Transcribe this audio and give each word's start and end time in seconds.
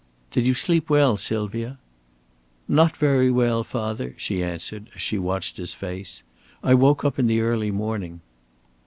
"Did 0.31 0.47
you 0.47 0.55
sleep 0.55 0.89
well, 0.89 1.15
Sylvia?" 1.15 1.77
"Not 2.67 2.97
very 2.97 3.29
well, 3.29 3.63
father," 3.63 4.15
she 4.17 4.41
answered, 4.41 4.89
as 4.95 5.01
she 5.03 5.19
watched 5.19 5.57
his 5.57 5.75
face. 5.75 6.23
"I 6.63 6.73
woke 6.73 7.05
up 7.05 7.19
in 7.19 7.27
the 7.27 7.41
early 7.41 7.69
morning." 7.69 8.21